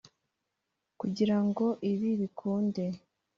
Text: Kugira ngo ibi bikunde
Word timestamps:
Kugira 0.99 1.37
ngo 1.45 1.65
ibi 1.91 2.09
bikunde 2.19 2.83